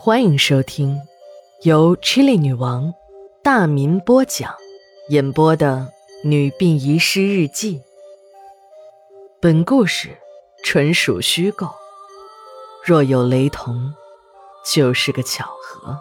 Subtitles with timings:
[0.00, 0.96] 欢迎收听
[1.62, 2.94] 由 Chili 女王
[3.42, 4.54] 大民播讲、
[5.08, 5.92] 演播的
[6.28, 7.78] 《女病遗失日记》。
[9.40, 10.16] 本故事
[10.62, 11.68] 纯属虚构，
[12.84, 13.92] 若有雷同，
[14.64, 15.98] 就是个巧合。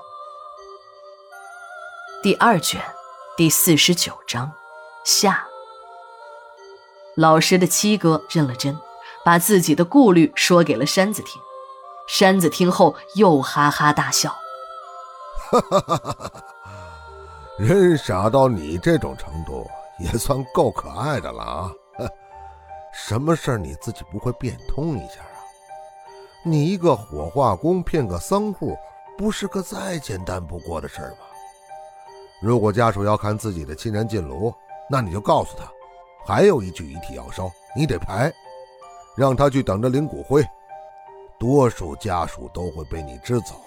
[2.22, 2.80] 第二卷
[3.36, 4.52] 第四十九章
[5.04, 5.48] 下。
[7.16, 8.78] 老实的七哥认了真，
[9.26, 11.42] 把自己的顾虑说给了山子听。
[12.08, 14.30] 山子听后又哈哈大笑，
[15.52, 16.44] 哈哈哈哈哈！
[17.60, 21.72] 人傻到你这种程度，也算够可爱的了啊！
[22.94, 25.36] 什么事儿你自己不会变通一下啊？
[26.44, 28.78] 你一个火化工骗个丧户，
[29.18, 31.18] 不是个再简单不过的事儿吗？
[32.42, 34.54] 如果家属要看自己的亲人进炉，
[34.90, 35.70] 那你就告诉他，
[36.26, 38.32] 还有一具遗体要烧，你得排，
[39.18, 40.42] 让他去等着领骨灰。
[41.40, 43.62] 多数家属都会被你支走，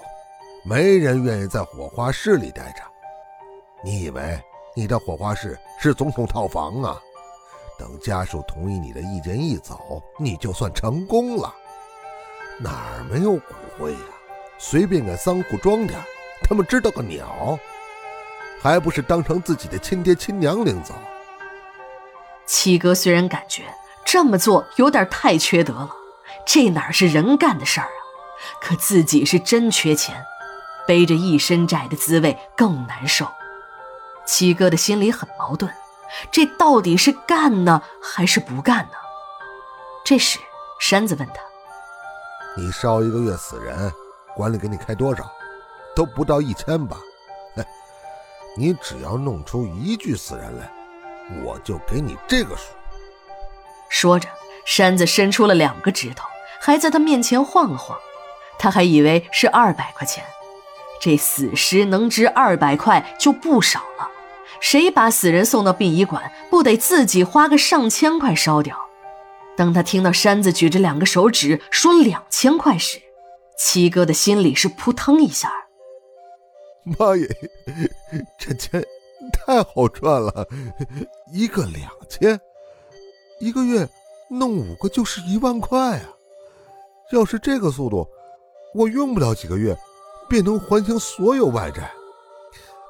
[0.64, 2.82] 没人愿意在火化室里待着。
[3.82, 4.40] 你以为
[4.74, 7.00] 你的火化室是总统套房啊？
[7.78, 11.54] 等家属同意你的意见一走，你就算成功了。
[12.58, 13.98] 哪儿没有骨灰呀？
[14.58, 15.98] 随便给仓库装点，
[16.42, 17.58] 他们知道个鸟？
[18.60, 20.92] 还不是当成自己的亲爹亲娘领走？
[22.44, 23.62] 七哥虽然感觉
[24.04, 25.96] 这么做有点太缺德了。
[26.46, 27.92] 这哪是人干的事儿啊！
[28.60, 30.24] 可自己是真缺钱，
[30.86, 33.30] 背着一身债的滋味更难受。
[34.26, 35.70] 七哥的心里很矛盾，
[36.30, 38.92] 这到底是干呢，还是不干呢？
[40.04, 40.38] 这时，
[40.80, 41.34] 山子问他
[42.56, 43.92] ：“你烧一个月死人，
[44.34, 45.30] 管理给你开多少？
[45.94, 46.96] 都不到一千吧？
[47.56, 47.66] 哎，
[48.56, 50.72] 你只要弄出一具死人来，
[51.44, 52.72] 我就给你这个数。”
[53.90, 54.28] 说着。
[54.70, 56.24] 山子伸出了两个指头，
[56.60, 57.98] 还在他面前晃了晃。
[58.56, 60.22] 他还以为是二百块钱，
[61.00, 64.08] 这死尸能值二百块就不少了。
[64.60, 68.76] 谁把死人送到殡仪馆，不得自己花个上千块烧掉？
[69.56, 73.00] 当他听到山子举着两个手指说两千块时，
[73.58, 75.52] 七哥的心里是扑腾一下。
[76.84, 77.26] 妈耶，
[78.38, 78.80] 这钱
[79.32, 80.46] 太好赚了，
[81.32, 82.40] 一个两千，
[83.40, 83.88] 一个月。
[84.30, 86.08] 弄五个就是一万块啊！
[87.10, 88.06] 要是这个速度，
[88.72, 89.76] 我用不了几个月，
[90.28, 91.92] 便能还清所有外债。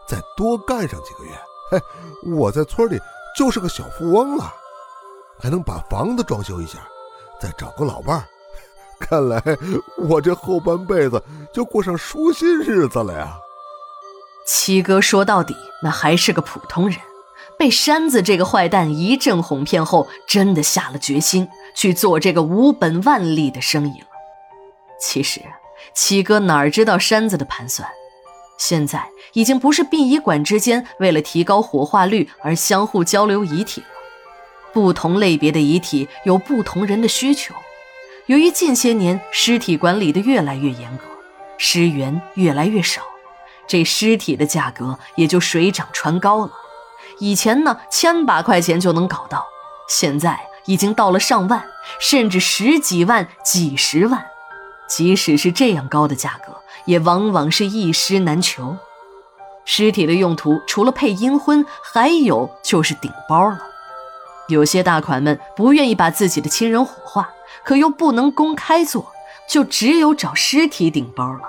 [0.06, 1.30] 再多干上几个月，
[1.70, 1.80] 嘿，
[2.30, 3.00] 我在村里
[3.34, 4.52] 就是个小富翁了，
[5.38, 6.86] 还能把房子装修一下，
[7.40, 8.24] 再找个老伴儿。
[8.98, 9.42] 看来
[9.96, 11.22] 我这后半辈子
[11.54, 13.38] 就过上舒心日子了呀！
[14.46, 16.98] 七哥说到底，那还是个普通人。
[17.60, 24.06] 被山子这个坏蛋一阵哄骗后，真的下了决心去做这个无本万利的生意了。
[24.98, 25.42] 其实，
[25.92, 27.86] 七哥哪知道山子的盘算，
[28.56, 33.86] 现在已经不是殡仪馆之间为了提高火化率而相互交流遗体了。
[34.72, 37.54] 不同类别的遗体有不同人的需求。
[38.24, 41.04] 由于近些年尸体管理的越来越严格，
[41.58, 43.02] 尸源越来越少，
[43.66, 46.52] 这尸体的价格也就水涨船高了。
[47.20, 49.46] 以前呢，千把块钱就能搞到，
[49.88, 51.64] 现在已经到了上万，
[52.00, 54.26] 甚至十几万、几十万。
[54.88, 58.76] 即使是这样高的价格，也往往是一尸难求。
[59.64, 63.66] 尸体的用途除了配阴婚，还有就是顶包了。
[64.48, 67.30] 有些大款们不愿意把自己的亲人火化，
[67.62, 69.12] 可又不能公开做，
[69.48, 71.42] 就只有找尸体顶包了。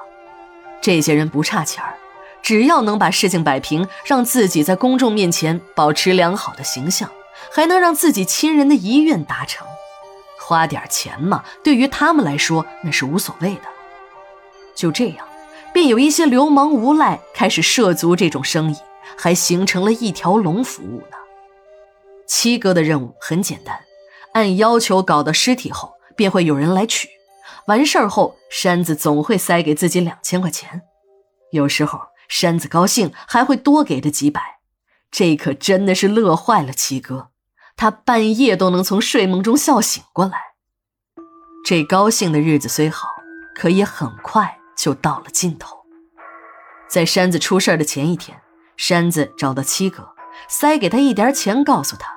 [0.82, 1.98] 这些人不差钱儿。
[2.42, 7.10] 只要能把事情摆平，让自己在公众面前保持良好的形象，
[7.52, 9.66] 还能让自己亲人的遗愿达成，
[10.40, 13.62] 花点钱嘛，对于他们来说那是无所谓的。
[14.76, 15.28] 就这样，
[15.72, 18.76] 便有一些流氓无赖开始涉足这种生意，
[19.18, 21.18] 还形成了一条龙服务呢。
[22.28, 23.80] 七哥的任务很简单，
[24.34, 27.08] 按要求搞到尸体后，便会有人来取。
[27.68, 30.82] 完事儿后，山子总会塞给自己两千块钱，
[31.52, 32.00] 有时候。
[32.32, 34.60] 山子高兴，还会多给他几百，
[35.12, 37.32] 这可真的是乐坏了七哥。
[37.76, 40.38] 他半夜都能从睡梦中笑醒过来。
[41.66, 43.10] 这高兴的日子虽好，
[43.54, 45.78] 可也很快就到了尽头。
[46.88, 48.42] 在山子出事的前一天，
[48.78, 50.08] 山子找到七哥，
[50.48, 52.16] 塞给他一点钱，告诉他：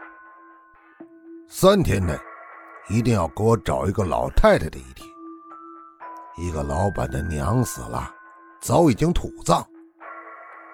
[1.49, 2.17] 三天内
[2.88, 5.02] 一定要给我找一个老太太的遗体。
[6.37, 8.08] 一个老板的娘死了，
[8.60, 9.67] 早已经土葬。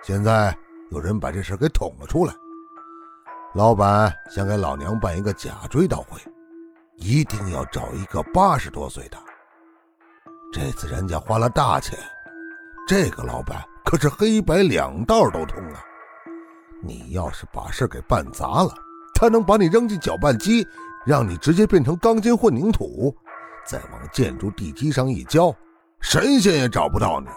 [0.02, 0.56] 现在
[0.90, 2.34] 有人把这事给捅了出来，
[3.54, 6.20] 老板想给老娘办一个假追悼会，
[6.96, 9.18] 一定要找一个八十多岁的。
[10.52, 11.98] 这次人家花了大钱，
[12.88, 15.84] 这个老板可是黑白两道都通啊！
[16.82, 18.74] 你要是把事给办砸了，
[19.14, 20.66] 他能把你扔进搅拌机，
[21.04, 23.14] 让你直接变成钢筋混凝土，
[23.66, 25.54] 再往建筑地基上一浇，
[26.00, 27.28] 神仙也找不到你。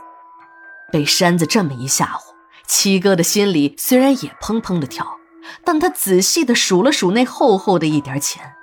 [0.92, 2.33] 被山子这么一吓唬，
[2.65, 5.19] 七哥的心里虽然也砰砰的跳，
[5.63, 8.56] 但他仔细的数了数那厚厚的一点钱，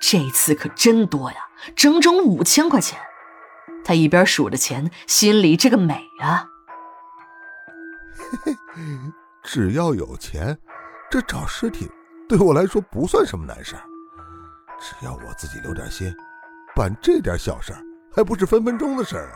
[0.00, 2.98] 这次可真多呀，整整五千块钱。
[3.84, 6.46] 他一边数着钱，心里这个美啊！
[8.16, 8.82] 嘿嘿，
[9.42, 10.56] 只要有钱，
[11.10, 11.90] 这找尸体
[12.28, 13.74] 对我来说不算什么难事
[14.80, 16.14] 只要我自己留点心，
[16.76, 17.74] 办这点小事
[18.14, 19.34] 还不是分分钟的事啊！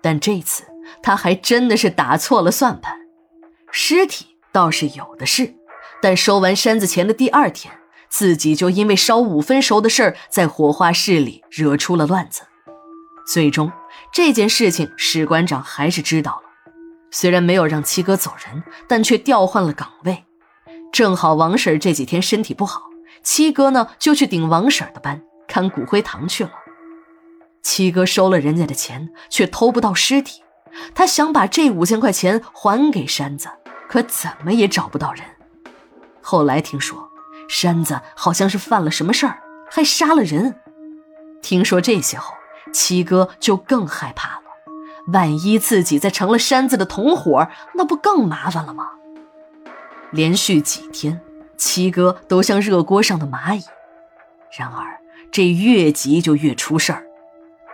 [0.00, 0.64] 但这次
[1.02, 2.96] 他还真的是打错了算盘，
[3.70, 5.54] 尸体倒是有的是，
[6.00, 7.72] 但收完山子钱的第二天，
[8.08, 12.42] 自己就因为烧五分熟的事儿，在火化室里惹出了乱子。
[13.26, 13.70] 最终，
[14.12, 16.42] 这件事情史馆长还是知道了。
[17.10, 20.24] 虽然没有让七哥走人，但却调换了岗位。
[20.92, 22.82] 正好王婶这几天身体不好，
[23.22, 26.50] 七哥呢就去顶王婶的班，看骨灰堂去了。
[27.62, 30.42] 七哥收了人家的钱，却偷不到尸体。
[30.94, 33.48] 他想把这五千块钱还给山子，
[33.88, 35.24] 可怎么也找不到人。
[36.20, 37.08] 后来听说，
[37.48, 39.38] 山子好像是犯了什么事儿，
[39.70, 40.56] 还杀了人。
[41.42, 42.34] 听说这些后。
[42.72, 44.44] 七哥就更害怕了，
[45.12, 48.92] 万一自己再成了山子的同伙，那不更麻烦了吗？
[50.10, 51.20] 连续几天，
[51.58, 53.62] 七哥都像热锅上的蚂蚁。
[54.56, 57.04] 然而，这越急就越出事儿。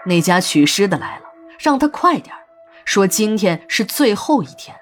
[0.04, 1.26] 那家取尸的来了，
[1.60, 2.34] 让他快点
[2.88, 4.74] 说今天是最后一天，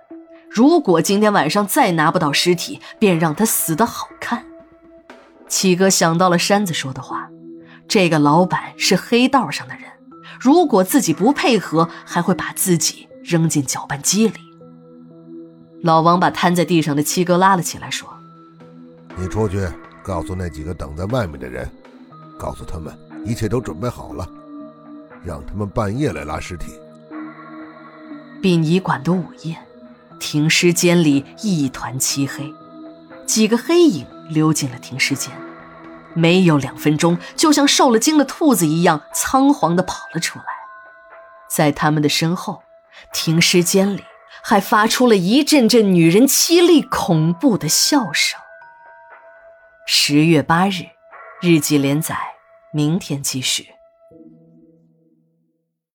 [0.48, 4.44] 如果今天晚上再拿不到尸体，便让他死的好看。
[5.48, 7.28] 七哥想到了山子说的话，
[7.88, 9.82] 这个老板是黑道上的人。
[10.38, 14.38] 如果自己不配合，还会把自己扔进搅拌机里。
[15.82, 18.08] 老王把瘫在地上的七哥拉了起来，说
[19.18, 19.66] ：“你出去
[20.04, 21.68] 告诉那几个等在外面的人，
[22.38, 24.24] 告诉他们一切都准备好了，
[25.24, 26.66] 让他们半夜来拉尸体。”
[28.46, 29.56] 殡仪馆的午夜，
[30.20, 32.54] 停尸间里一团漆黑，
[33.26, 35.32] 几个黑影溜进了停尸间。
[36.14, 40.44] 没有两分钟，就像受了惊的兔子一样仓皇地跑了出来。
[41.50, 42.62] 在他们的身后，
[43.12, 44.04] 停尸间里
[44.44, 48.38] 还发出了一阵阵女人凄厉恐怖的笑声。
[49.88, 50.84] 十月八日，
[51.42, 52.16] 日记连载，
[52.70, 53.75] 明天继续。